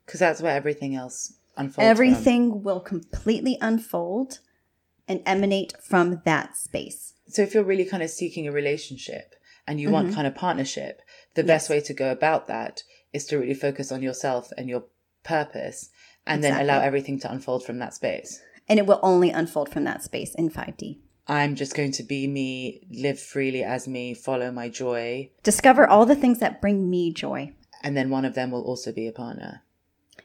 Because 0.06 0.20
that's 0.20 0.40
where 0.40 0.54
everything 0.54 0.94
else 0.94 1.34
unfolds. 1.56 1.88
Everything 1.88 2.50
from. 2.50 2.62
will 2.62 2.80
completely 2.80 3.58
unfold 3.60 4.38
and 5.08 5.22
emanate 5.26 5.74
from 5.82 6.22
that 6.24 6.56
space. 6.56 7.14
So 7.28 7.42
if 7.42 7.54
you're 7.54 7.64
really 7.64 7.84
kind 7.84 8.02
of 8.02 8.10
seeking 8.10 8.46
a 8.46 8.52
relationship 8.52 9.34
and 9.66 9.80
you 9.80 9.88
mm-hmm. 9.88 9.94
want 9.94 10.14
kind 10.14 10.26
of 10.26 10.34
partnership, 10.34 11.00
the 11.34 11.42
yes. 11.42 11.46
best 11.46 11.70
way 11.70 11.80
to 11.80 11.94
go 11.94 12.12
about 12.12 12.46
that 12.46 12.84
is 13.12 13.26
to 13.26 13.38
really 13.38 13.54
focus 13.54 13.90
on 13.90 14.02
yourself 14.02 14.50
and 14.56 14.68
your 14.68 14.84
purpose 15.24 15.90
and 16.26 16.38
exactly. 16.38 16.64
then 16.64 16.68
allow 16.68 16.84
everything 16.84 17.18
to 17.20 17.32
unfold 17.32 17.64
from 17.64 17.78
that 17.78 17.94
space. 17.94 18.40
And 18.68 18.78
it 18.78 18.86
will 18.86 19.00
only 19.02 19.30
unfold 19.30 19.68
from 19.68 19.84
that 19.84 20.02
space 20.02 20.34
in 20.34 20.50
5D. 20.50 20.98
I'm 21.26 21.54
just 21.54 21.74
going 21.74 21.92
to 21.92 22.02
be 22.02 22.26
me, 22.26 22.86
live 22.90 23.18
freely 23.18 23.62
as 23.62 23.88
me, 23.88 24.14
follow 24.14 24.50
my 24.50 24.68
joy. 24.68 25.30
Discover 25.42 25.86
all 25.86 26.06
the 26.06 26.14
things 26.14 26.38
that 26.40 26.60
bring 26.60 26.90
me 26.90 27.12
joy. 27.12 27.52
And 27.82 27.96
then 27.96 28.10
one 28.10 28.24
of 28.24 28.34
them 28.34 28.50
will 28.50 28.62
also 28.62 28.92
be 28.92 29.06
a 29.06 29.12
partner. 29.12 29.62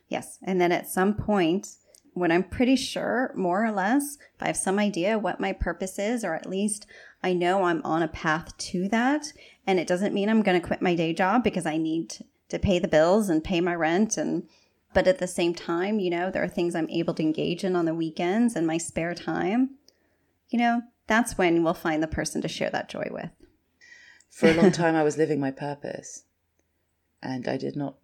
Yes. 0.08 0.40
And 0.44 0.60
then 0.60 0.72
at 0.72 0.90
some 0.90 1.14
point, 1.14 1.76
when 2.14 2.32
I'm 2.32 2.44
pretty 2.44 2.76
sure, 2.76 3.32
more 3.36 3.66
or 3.66 3.72
less, 3.72 4.18
if 4.36 4.42
I 4.42 4.48
have 4.48 4.58
some 4.58 4.80
idea 4.80 5.18
what 5.18 5.40
my 5.40 5.54
purpose 5.54 6.00
is, 6.00 6.24
or 6.24 6.34
at 6.34 6.50
least 6.50 6.86
I 7.24 7.34
know 7.34 7.64
I'm 7.64 7.82
on 7.86 8.04
a 8.04 8.08
path 8.08 8.58
to 8.58 8.90
that, 8.90 9.32
and 9.66 9.80
it 9.80 9.88
doesn't 9.88 10.14
mean 10.14 10.30
I'm 10.30 10.42
going 10.42 10.60
to 10.60 10.66
quit 10.66 10.82
my 10.82 10.96
day 10.96 11.14
job 11.14 11.44
because 11.44 11.66
I 11.66 11.78
need 11.78 12.26
to 12.50 12.60
pay 12.60 12.80
the 12.80 12.88
bills 12.88 13.30
and 13.30 13.44
pay 13.44 13.62
my 13.62 13.76
rent 13.76 14.18
and 14.18 14.48
but 14.94 15.08
at 15.08 15.20
the 15.20 15.28
same 15.28 15.54
time, 15.54 16.00
you 16.00 16.10
know, 16.10 16.32
there 16.32 16.44
are 16.44 16.48
things 16.48 16.76
I'm 16.76 16.90
able 16.90 17.14
to 17.16 17.24
engage 17.24 17.64
in 17.64 17.76
on 17.76 17.86
the 17.86 17.94
weekends 17.94 18.56
and 18.56 18.66
my 18.66 18.78
spare 18.78 19.14
time. 19.14 19.76
You 20.50 20.60
know, 20.60 20.82
that's 21.08 21.38
when 21.38 21.64
we'll 21.64 21.74
find 21.74 22.02
the 22.02 22.08
person 22.08 22.42
to 22.42 22.48
share 22.48 22.70
that 22.72 22.90
joy 22.90 23.08
with. 23.12 23.30
For 24.30 24.50
a 24.50 24.54
long 24.54 24.72
time, 24.74 24.96
I 24.96 25.04
was 25.04 25.18
living 25.18 25.40
my 25.40 25.52
purpose, 25.52 26.24
and 27.22 27.48
I 27.48 27.58
did 27.58 27.76
not 27.76 27.96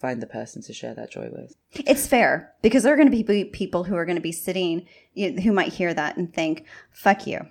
find 0.00 0.22
the 0.22 0.26
person 0.26 0.62
to 0.62 0.72
share 0.72 0.94
that 0.94 1.10
joy 1.10 1.28
with. 1.30 1.54
It's 1.72 2.06
fair 2.06 2.54
because 2.62 2.82
there 2.82 2.94
are 2.94 2.96
going 2.96 3.10
to 3.10 3.24
be 3.24 3.44
people 3.44 3.84
who 3.84 3.96
are 3.96 4.06
going 4.06 4.16
to 4.16 4.22
be 4.22 4.32
sitting 4.32 4.86
who 5.14 5.52
might 5.52 5.74
hear 5.74 5.92
that 5.92 6.16
and 6.16 6.32
think, 6.32 6.64
fuck 6.90 7.26
you. 7.26 7.46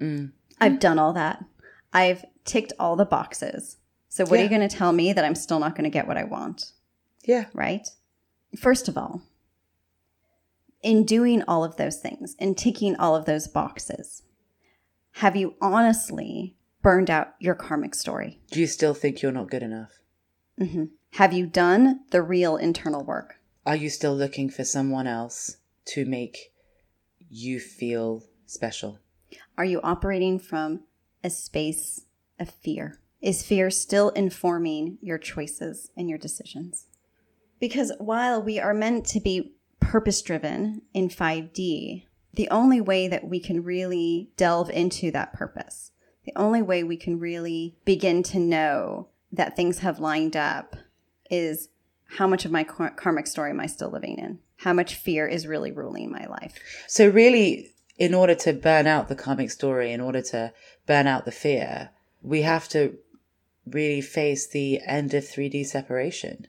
Mm. 0.00 0.32
I've 0.60 0.80
done 0.80 0.98
all 0.98 1.12
that. 1.12 1.44
I've 1.92 2.24
ticked 2.44 2.72
all 2.80 2.96
the 2.96 3.04
boxes. 3.04 3.76
So 4.08 4.24
what 4.24 4.34
yeah. 4.34 4.40
are 4.40 4.42
you 4.44 4.48
going 4.48 4.68
to 4.68 4.76
tell 4.76 4.92
me 4.92 5.12
that 5.12 5.24
I'm 5.24 5.34
still 5.36 5.60
not 5.60 5.76
going 5.76 5.84
to 5.84 5.90
get 5.90 6.08
what 6.08 6.16
I 6.16 6.24
want? 6.24 6.72
Yeah. 7.24 7.46
Right? 7.54 7.86
First 8.56 8.88
of 8.88 8.96
all, 8.96 9.22
in 10.82 11.04
doing 11.04 11.42
all 11.48 11.64
of 11.64 11.76
those 11.76 11.96
things 11.96 12.36
and 12.38 12.56
ticking 12.56 12.94
all 12.96 13.16
of 13.16 13.24
those 13.24 13.48
boxes, 13.48 14.22
have 15.12 15.34
you 15.34 15.54
honestly 15.60 16.56
burned 16.82 17.10
out 17.10 17.34
your 17.40 17.54
karmic 17.54 17.94
story? 17.94 18.40
Do 18.50 18.60
you 18.60 18.66
still 18.66 18.94
think 18.94 19.22
you're 19.22 19.32
not 19.32 19.50
good 19.50 19.62
enough? 19.62 19.98
Mm-hmm. 20.60 20.84
Have 21.12 21.32
you 21.32 21.46
done 21.46 22.00
the 22.10 22.22
real 22.22 22.56
internal 22.56 23.02
work? 23.02 23.36
Are 23.64 23.76
you 23.76 23.88
still 23.88 24.14
looking 24.14 24.50
for 24.50 24.64
someone 24.64 25.06
else 25.06 25.56
to 25.86 26.04
make 26.04 26.52
you 27.30 27.58
feel 27.58 28.24
special? 28.46 28.98
Are 29.56 29.64
you 29.64 29.80
operating 29.82 30.38
from 30.38 30.80
a 31.22 31.30
space 31.30 32.02
of 32.38 32.50
fear? 32.50 33.00
Is 33.22 33.42
fear 33.42 33.70
still 33.70 34.10
informing 34.10 34.98
your 35.00 35.18
choices 35.18 35.90
and 35.96 36.10
your 36.10 36.18
decisions? 36.18 36.86
Because 37.64 37.92
while 37.96 38.42
we 38.42 38.60
are 38.60 38.74
meant 38.74 39.06
to 39.06 39.20
be 39.20 39.54
purpose 39.80 40.20
driven 40.20 40.82
in 40.92 41.08
5D, 41.08 42.04
the 42.34 42.50
only 42.50 42.82
way 42.82 43.08
that 43.08 43.26
we 43.26 43.40
can 43.40 43.64
really 43.64 44.28
delve 44.36 44.68
into 44.68 45.10
that 45.12 45.32
purpose, 45.32 45.90
the 46.26 46.34
only 46.36 46.60
way 46.60 46.84
we 46.84 46.98
can 46.98 47.18
really 47.18 47.74
begin 47.86 48.22
to 48.24 48.38
know 48.38 49.08
that 49.32 49.56
things 49.56 49.78
have 49.78 49.98
lined 49.98 50.36
up 50.36 50.76
is 51.30 51.70
how 52.18 52.26
much 52.26 52.44
of 52.44 52.50
my 52.50 52.64
karmic 52.64 53.26
story 53.26 53.48
am 53.48 53.60
I 53.60 53.66
still 53.66 53.90
living 53.90 54.18
in? 54.18 54.40
How 54.58 54.74
much 54.74 54.96
fear 54.96 55.26
is 55.26 55.46
really 55.46 55.72
ruling 55.72 56.10
my 56.10 56.26
life? 56.26 56.58
So, 56.86 57.08
really, 57.08 57.70
in 57.96 58.12
order 58.12 58.34
to 58.34 58.52
burn 58.52 58.86
out 58.86 59.08
the 59.08 59.16
karmic 59.16 59.50
story, 59.50 59.90
in 59.90 60.02
order 60.02 60.20
to 60.20 60.52
burn 60.86 61.06
out 61.06 61.24
the 61.24 61.32
fear, 61.32 61.92
we 62.20 62.42
have 62.42 62.68
to 62.68 62.98
really 63.64 64.02
face 64.02 64.46
the 64.46 64.82
end 64.82 65.14
of 65.14 65.24
3D 65.24 65.64
separation. 65.64 66.46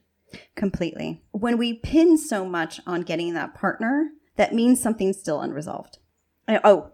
Completely. 0.55 1.23
When 1.31 1.57
we 1.57 1.73
pin 1.73 2.17
so 2.17 2.45
much 2.45 2.79
on 2.85 3.01
getting 3.01 3.33
that 3.33 3.53
partner, 3.53 4.09
that 4.35 4.53
means 4.53 4.81
something's 4.81 5.19
still 5.19 5.41
unresolved. 5.41 5.99
oh, 6.47 6.91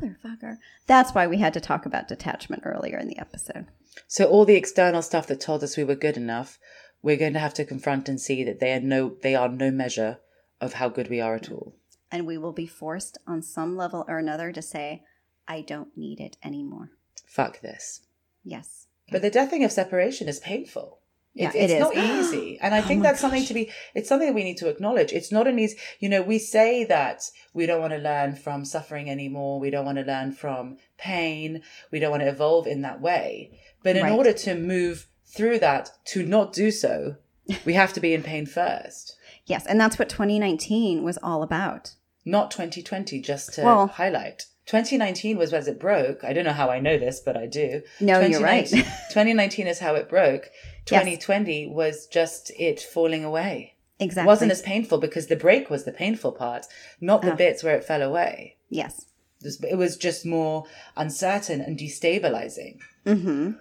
motherfucker. 0.00 0.56
That's 0.86 1.12
why 1.12 1.26
we 1.26 1.38
had 1.38 1.54
to 1.54 1.60
talk 1.60 1.86
about 1.86 2.08
detachment 2.08 2.62
earlier 2.64 2.98
in 2.98 3.08
the 3.08 3.18
episode. 3.18 3.66
So 4.06 4.26
all 4.26 4.44
the 4.44 4.56
external 4.56 5.02
stuff 5.02 5.26
that 5.26 5.40
told 5.40 5.62
us 5.62 5.76
we 5.76 5.84
were 5.84 5.94
good 5.94 6.16
enough, 6.16 6.58
we're 7.02 7.16
going 7.16 7.32
to 7.34 7.38
have 7.38 7.54
to 7.54 7.64
confront 7.64 8.08
and 8.08 8.20
see 8.20 8.44
that 8.44 8.60
they 8.60 8.72
are 8.72 8.80
no 8.80 9.16
they 9.22 9.34
are 9.34 9.48
no 9.48 9.70
measure 9.70 10.18
of 10.60 10.74
how 10.74 10.88
good 10.88 11.10
we 11.10 11.20
are 11.20 11.34
at 11.34 11.50
all. 11.50 11.74
And 12.10 12.26
we 12.26 12.38
will 12.38 12.52
be 12.52 12.66
forced 12.66 13.18
on 13.26 13.42
some 13.42 13.76
level 13.76 14.04
or 14.06 14.18
another 14.18 14.52
to 14.52 14.62
say, 14.62 15.02
I 15.48 15.62
don't 15.62 15.96
need 15.96 16.20
it 16.20 16.36
anymore. 16.44 16.90
Fuck 17.26 17.60
this. 17.60 18.02
Yes. 18.44 18.86
But 19.10 19.22
the 19.22 19.30
deathing 19.30 19.64
of 19.64 19.72
separation 19.72 20.28
is 20.28 20.38
painful. 20.38 21.00
Yeah, 21.34 21.50
it's, 21.54 21.72
it's 21.72 21.80
not 21.80 21.96
easy. 21.96 22.58
And 22.62 22.74
I 22.74 22.78
oh 22.78 22.82
think 22.82 23.02
that's 23.02 23.20
gosh. 23.20 23.30
something 23.30 23.46
to 23.46 23.54
be, 23.54 23.70
it's 23.94 24.08
something 24.08 24.28
that 24.28 24.34
we 24.34 24.44
need 24.44 24.58
to 24.58 24.68
acknowledge. 24.68 25.12
It's 25.12 25.32
not 25.32 25.48
an 25.48 25.58
easy, 25.58 25.76
you 25.98 26.08
know, 26.08 26.22
we 26.22 26.38
say 26.38 26.84
that 26.84 27.30
we 27.54 27.66
don't 27.66 27.80
want 27.80 27.92
to 27.92 27.98
learn 27.98 28.36
from 28.36 28.64
suffering 28.64 29.10
anymore. 29.10 29.58
We 29.58 29.70
don't 29.70 29.86
want 29.86 29.98
to 29.98 30.04
learn 30.04 30.32
from 30.32 30.76
pain. 30.98 31.62
We 31.90 31.98
don't 31.98 32.10
want 32.10 32.22
to 32.22 32.28
evolve 32.28 32.66
in 32.66 32.82
that 32.82 33.00
way. 33.00 33.58
But 33.82 33.96
in 33.96 34.04
right. 34.04 34.12
order 34.12 34.32
to 34.32 34.54
move 34.54 35.08
through 35.26 35.58
that, 35.60 35.90
to 36.06 36.24
not 36.24 36.52
do 36.52 36.70
so, 36.70 37.16
we 37.64 37.74
have 37.74 37.92
to 37.94 38.00
be 38.00 38.14
in 38.14 38.22
pain 38.22 38.46
first. 38.46 39.16
yes. 39.46 39.66
And 39.66 39.80
that's 39.80 39.98
what 39.98 40.08
2019 40.08 41.02
was 41.02 41.18
all 41.22 41.42
about. 41.42 41.94
Not 42.24 42.52
2020, 42.52 43.20
just 43.20 43.54
to 43.54 43.62
well, 43.62 43.86
highlight. 43.88 44.46
2019 44.66 45.36
was 45.36 45.52
as 45.52 45.66
it 45.66 45.80
broke. 45.80 46.22
I 46.22 46.32
don't 46.32 46.44
know 46.44 46.52
how 46.52 46.70
I 46.70 46.78
know 46.78 46.96
this, 46.96 47.20
but 47.20 47.36
I 47.36 47.46
do. 47.46 47.82
No, 48.00 48.20
you're 48.20 48.40
right. 48.40 48.68
2019 48.68 49.66
is 49.66 49.80
how 49.80 49.96
it 49.96 50.08
broke. 50.08 50.50
2020 50.86 51.64
yes. 51.64 51.70
was 51.72 52.06
just 52.06 52.50
it 52.58 52.80
falling 52.80 53.24
away. 53.24 53.74
Exactly. 54.00 54.26
It 54.26 54.32
wasn't 54.32 54.52
as 54.52 54.62
painful 54.62 54.98
because 54.98 55.28
the 55.28 55.36
break 55.36 55.70
was 55.70 55.84
the 55.84 55.92
painful 55.92 56.32
part, 56.32 56.66
not 57.00 57.22
the 57.22 57.32
oh. 57.32 57.36
bits 57.36 57.62
where 57.62 57.76
it 57.76 57.84
fell 57.84 58.02
away. 58.02 58.56
Yes. 58.68 59.06
It 59.44 59.76
was 59.76 59.96
just 59.96 60.24
more 60.24 60.64
uncertain 60.96 61.60
and 61.60 61.78
destabilizing. 61.78 62.78
Mm-hmm. 63.06 63.52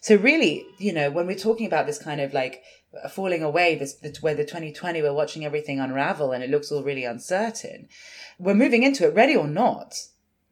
So 0.00 0.16
really, 0.16 0.64
you 0.78 0.92
know, 0.92 1.10
when 1.10 1.26
we're 1.26 1.36
talking 1.36 1.66
about 1.66 1.86
this 1.86 1.98
kind 1.98 2.20
of 2.20 2.32
like 2.32 2.62
falling 3.10 3.42
away, 3.42 3.74
this 3.74 3.98
where 4.20 4.34
the 4.34 4.44
2020 4.44 5.02
we're 5.02 5.12
watching 5.12 5.44
everything 5.44 5.80
unravel 5.80 6.32
and 6.32 6.44
it 6.44 6.50
looks 6.50 6.70
all 6.70 6.82
really 6.82 7.04
uncertain, 7.04 7.88
we're 8.38 8.54
moving 8.54 8.82
into 8.82 9.06
it, 9.06 9.14
ready 9.14 9.34
or 9.34 9.48
not. 9.48 9.94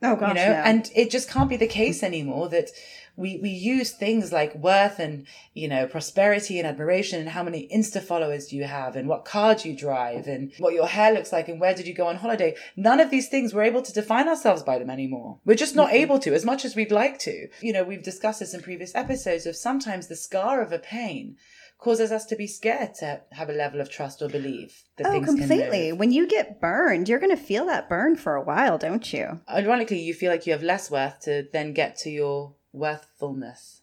Oh 0.03 0.17
gosh, 0.17 0.31
you 0.31 0.35
know, 0.35 0.41
and 0.41 0.91
it 0.95 1.11
just 1.11 1.31
can't 1.31 1.49
be 1.49 1.57
the 1.57 1.67
case 1.67 2.03
anymore 2.03 2.49
that 2.51 2.71
we 3.17 3.39
we 3.43 3.51
use 3.51 3.93
things 3.93 4.33
like 4.33 4.55
worth 4.55 4.99
and 4.99 5.27
you 5.53 5.69
know 5.69 5.87
prosperity 5.87 6.59
and 6.59 6.67
admiration 6.67 7.21
and 7.21 7.29
how 7.31 7.43
many 7.43 7.69
insta 7.75 8.03
followers 8.03 8.47
do 8.47 8.57
you 8.57 8.65
have 8.65 8.97
and 8.97 9.09
what 9.09 9.25
car 9.25 9.55
do 9.55 9.69
you 9.69 9.77
drive 9.77 10.27
and 10.27 10.53
what 10.59 10.75
your 10.75 10.87
hair 10.87 11.13
looks 11.13 11.33
like 11.33 11.49
and 11.49 11.61
where 11.61 11.75
did 11.75 11.87
you 11.87 11.95
go 11.95 12.07
on 12.07 12.17
holiday 12.17 12.55
none 12.77 13.01
of 13.01 13.11
these 13.11 13.29
things 13.29 13.55
we're 13.55 13.63
able 13.63 13.83
to 13.83 13.93
define 13.93 14.29
ourselves 14.29 14.63
by 14.63 14.79
them 14.79 14.91
anymore 14.91 15.39
we're 15.45 15.55
just 15.55 15.77
not 15.77 15.89
mm-hmm. 15.89 15.97
able 15.97 16.19
to 16.19 16.35
as 16.35 16.45
much 16.45 16.65
as 16.65 16.75
we'd 16.77 16.93
like 16.93 17.19
to 17.19 17.49
you 17.61 17.73
know 17.73 17.85
we've 17.85 18.03
discussed 18.03 18.41
this 18.41 18.55
in 18.55 18.63
previous 18.63 18.95
episodes 18.95 19.47
of 19.47 19.57
sometimes 19.57 20.09
the 20.09 20.17
scar 20.17 20.61
of 20.61 20.73
a 20.73 20.79
pain 20.79 21.37
causes 21.79 22.11
us 22.11 22.25
to 22.25 22.37
be 22.37 22.47
scared 22.47 22.95
to 22.95 23.21
have 23.33 23.51
a 23.51 23.53
level 23.53 23.81
of 23.81 23.91
trust 23.91 24.23
or 24.23 24.29
belief 24.29 24.85
that 24.97 25.07
oh, 25.07 25.11
things 25.11 25.27
completely. 25.27 25.93
When 25.93 26.13
you 26.13 26.27
get 26.27 26.61
burned, 26.61 27.09
you're 27.09 27.19
going 27.19 27.37
to 27.37 27.43
feel 27.43 27.67
that 27.67 27.91
burn 27.91 28.17
for 28.17 28.37
a 28.37 28.43
while, 28.43 28.79
don't 28.79 29.13
you? 29.13 29.41
Ironically, 29.51 30.01
you 30.01 30.15
feel 30.15 30.31
like 30.31 30.47
you 30.47 30.53
have 30.53 30.63
less 30.63 30.91
worth 30.91 31.21
to 31.23 31.47
then 31.53 31.75
get 31.75 31.97
to 31.99 32.11
your 32.11 32.55
worthfulness. 32.75 33.81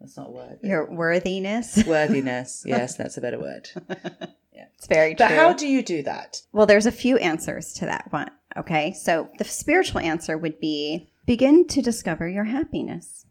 That's 0.00 0.16
not 0.16 0.28
a 0.28 0.30
word. 0.30 0.58
Your 0.62 0.90
worthiness. 0.90 1.84
Worthiness. 1.86 2.64
Yes, 2.66 2.96
that's 2.96 3.16
a 3.16 3.20
better 3.20 3.38
word. 3.38 3.68
Yeah. 4.54 4.66
It's 4.76 4.86
very 4.86 5.16
true. 5.16 5.26
But 5.26 5.34
how 5.34 5.52
do 5.52 5.66
you 5.66 5.82
do 5.82 6.04
that? 6.04 6.40
Well, 6.52 6.64
there's 6.64 6.86
a 6.86 6.92
few 6.92 7.16
answers 7.16 7.72
to 7.72 7.86
that 7.86 8.06
one. 8.12 8.30
Okay. 8.56 8.92
So 8.92 9.28
the 9.38 9.44
spiritual 9.44 9.98
answer 10.00 10.38
would 10.38 10.60
be 10.60 11.10
begin 11.26 11.66
to 11.66 11.82
discover 11.82 12.28
your 12.28 12.44
happiness. 12.44 13.26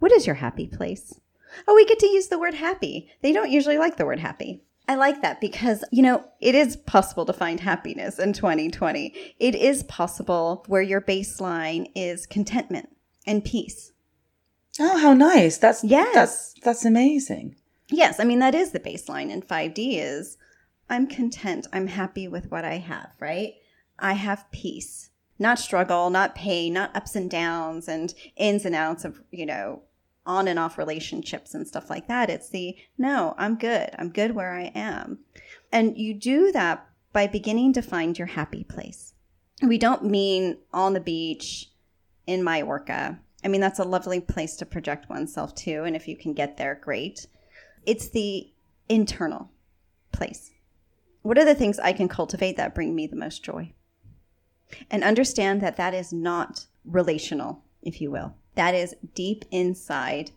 What 0.00 0.10
is 0.10 0.26
your 0.26 0.34
happy 0.34 0.66
place? 0.66 1.20
Oh, 1.68 1.76
we 1.76 1.86
get 1.86 2.00
to 2.00 2.08
use 2.08 2.26
the 2.26 2.38
word 2.40 2.54
happy. 2.54 3.08
They 3.22 3.32
don't 3.32 3.52
usually 3.52 3.78
like 3.78 3.96
the 3.96 4.06
word 4.06 4.18
happy. 4.18 4.64
I 4.88 4.96
like 4.96 5.22
that 5.22 5.40
because, 5.40 5.84
you 5.90 6.02
know, 6.02 6.24
it 6.40 6.56
is 6.56 6.76
possible 6.76 7.24
to 7.26 7.32
find 7.32 7.60
happiness 7.60 8.18
in 8.18 8.32
2020. 8.32 9.14
It 9.38 9.54
is 9.54 9.82
possible 9.84 10.64
where 10.66 10.82
your 10.82 11.00
baseline 11.00 11.90
is 11.94 12.26
contentment 12.26 12.88
and 13.26 13.44
peace. 13.44 13.92
Oh, 14.80 14.98
how 14.98 15.14
nice. 15.14 15.58
That's 15.58 15.82
Yes. 15.84 16.14
that's 16.14 16.54
that's 16.62 16.84
amazing. 16.84 17.56
Yes, 17.88 18.18
I 18.20 18.24
mean 18.24 18.40
that 18.40 18.54
is 18.54 18.72
the 18.72 18.80
baseline 18.80 19.30
in 19.30 19.42
5D 19.42 19.98
is 19.98 20.36
I'm 20.88 21.06
content. 21.06 21.66
I'm 21.72 21.88
happy 21.88 22.28
with 22.28 22.50
what 22.50 22.64
I 22.64 22.78
have, 22.78 23.10
right? 23.20 23.54
I 23.98 24.12
have 24.12 24.50
peace. 24.52 25.10
Not 25.38 25.58
struggle, 25.58 26.10
not 26.10 26.34
pain, 26.34 26.72
not 26.72 26.94
ups 26.96 27.14
and 27.14 27.30
downs 27.30 27.88
and 27.88 28.14
ins 28.36 28.64
and 28.64 28.74
outs 28.74 29.04
of, 29.04 29.22
you 29.30 29.44
know, 29.46 29.82
on 30.24 30.48
and 30.48 30.58
off 30.58 30.78
relationships 30.78 31.54
and 31.54 31.66
stuff 31.66 31.90
like 31.90 32.08
that. 32.08 32.30
It's 32.30 32.48
the 32.50 32.76
no, 32.98 33.34
I'm 33.38 33.56
good. 33.56 33.90
I'm 33.98 34.10
good 34.10 34.34
where 34.34 34.52
I 34.52 34.72
am. 34.74 35.18
And 35.72 35.96
you 35.98 36.14
do 36.14 36.52
that 36.52 36.86
by 37.12 37.26
beginning 37.26 37.72
to 37.74 37.82
find 37.82 38.18
your 38.18 38.28
happy 38.28 38.64
place. 38.64 39.14
We 39.62 39.78
don't 39.78 40.04
mean 40.04 40.58
on 40.72 40.92
the 40.94 41.00
beach 41.00 41.70
in 42.26 42.42
Majorca. 42.42 43.20
I 43.46 43.48
mean, 43.48 43.60
that's 43.60 43.78
a 43.78 43.84
lovely 43.84 44.18
place 44.18 44.56
to 44.56 44.66
project 44.66 45.08
oneself 45.08 45.54
to. 45.54 45.84
And 45.84 45.94
if 45.94 46.08
you 46.08 46.16
can 46.16 46.32
get 46.32 46.56
there, 46.56 46.80
great. 46.82 47.28
It's 47.86 48.08
the 48.08 48.50
internal 48.88 49.52
place. 50.10 50.50
What 51.22 51.38
are 51.38 51.44
the 51.44 51.54
things 51.54 51.78
I 51.78 51.92
can 51.92 52.08
cultivate 52.08 52.56
that 52.56 52.74
bring 52.74 52.92
me 52.92 53.06
the 53.06 53.14
most 53.14 53.44
joy? 53.44 53.72
And 54.90 55.04
understand 55.04 55.60
that 55.60 55.76
that 55.76 55.94
is 55.94 56.12
not 56.12 56.66
relational, 56.84 57.62
if 57.82 58.00
you 58.00 58.10
will. 58.10 58.34
That 58.56 58.74
is 58.74 58.96
deep 59.14 59.44
inside. 59.52 60.32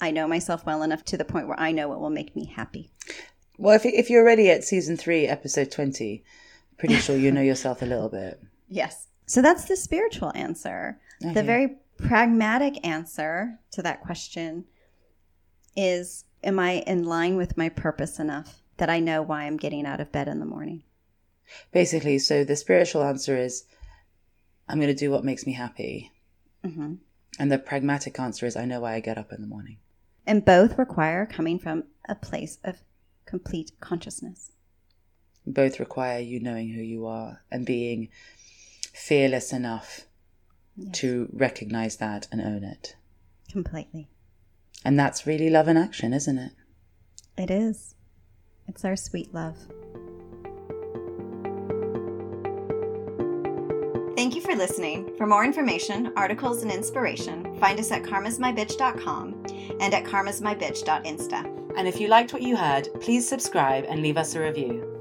I 0.00 0.10
know 0.10 0.26
myself 0.26 0.64
well 0.64 0.82
enough 0.82 1.04
to 1.04 1.18
the 1.18 1.26
point 1.26 1.48
where 1.48 1.60
I 1.60 1.72
know 1.72 1.88
what 1.88 2.00
will 2.00 2.08
make 2.08 2.34
me 2.34 2.46
happy. 2.46 2.90
Well, 3.58 3.76
if 3.76 3.84
if 3.84 4.08
you're 4.08 4.22
already 4.22 4.48
at 4.48 4.64
season 4.64 4.96
three, 4.96 5.26
episode 5.26 5.70
twenty, 5.70 6.24
pretty 6.78 6.96
sure 6.96 7.18
you 7.18 7.32
know 7.32 7.42
yourself 7.42 7.82
a 7.82 7.86
little 7.86 8.08
bit. 8.08 8.40
Yes. 8.68 9.06
So 9.26 9.42
that's 9.42 9.64
the 9.64 9.76
spiritual 9.76 10.32
answer. 10.34 10.98
The 11.20 11.42
very 11.42 11.76
pragmatic 11.98 12.86
answer 12.86 13.58
to 13.72 13.82
that 13.82 14.02
question 14.02 14.64
is 15.76 16.24
Am 16.44 16.58
I 16.58 16.84
in 16.86 17.04
line 17.04 17.36
with 17.36 17.56
my 17.56 17.68
purpose 17.68 18.18
enough 18.20 18.62
that 18.76 18.90
I 18.90 19.00
know 19.00 19.22
why 19.22 19.44
I'm 19.44 19.56
getting 19.56 19.86
out 19.86 20.00
of 20.00 20.12
bed 20.12 20.28
in 20.28 20.38
the 20.38 20.46
morning? 20.46 20.84
Basically, 21.72 22.18
so 22.18 22.44
the 22.44 22.56
spiritual 22.56 23.02
answer 23.02 23.36
is, 23.36 23.64
I'm 24.68 24.78
going 24.78 24.88
to 24.88 24.94
do 24.94 25.10
what 25.10 25.24
makes 25.24 25.46
me 25.46 25.52
happy, 25.52 26.12
hmm 26.64 26.94
and 27.38 27.52
the 27.52 27.58
pragmatic 27.58 28.18
answer 28.18 28.46
is, 28.46 28.56
I 28.56 28.64
know 28.64 28.80
why 28.80 28.94
I 28.94 29.00
get 29.00 29.18
up 29.18 29.32
in 29.32 29.40
the 29.42 29.46
morning. 29.46 29.76
And 30.26 30.44
both 30.44 30.78
require 30.78 31.26
coming 31.26 31.58
from 31.58 31.84
a 32.08 32.14
place 32.14 32.58
of 32.64 32.78
complete 33.26 33.72
consciousness. 33.80 34.52
Both 35.46 35.78
require 35.78 36.18
you 36.18 36.40
knowing 36.40 36.70
who 36.70 36.80
you 36.80 37.06
are 37.06 37.42
and 37.50 37.66
being 37.66 38.08
fearless 38.96 39.52
enough 39.52 40.06
to 40.92 41.28
recognize 41.32 41.96
that 41.98 42.26
and 42.32 42.40
own 42.40 42.64
it. 42.64 42.96
Completely. 43.50 44.08
And 44.84 44.98
that's 44.98 45.26
really 45.26 45.50
love 45.50 45.68
in 45.68 45.76
action, 45.76 46.12
isn't 46.12 46.38
it? 46.38 46.52
It 47.36 47.50
is. 47.50 47.94
It's 48.66 48.84
our 48.84 48.96
sweet 48.96 49.32
love. 49.32 49.56
Thank 54.16 54.34
you 54.34 54.40
for 54.40 54.56
listening. 54.56 55.14
For 55.18 55.26
more 55.26 55.44
information, 55.44 56.12
articles, 56.16 56.62
and 56.62 56.72
inspiration, 56.72 57.58
find 57.58 57.78
us 57.78 57.92
at 57.92 58.02
karmasmybitch.com 58.02 59.44
and 59.80 59.94
at 59.94 60.04
karmasmybitch.insta. 60.04 61.74
And 61.76 61.86
if 61.86 62.00
you 62.00 62.08
liked 62.08 62.32
what 62.32 62.42
you 62.42 62.56
heard, 62.56 62.88
please 63.00 63.28
subscribe 63.28 63.84
and 63.88 64.00
leave 64.00 64.16
us 64.16 64.34
a 64.34 64.40
review. 64.40 64.95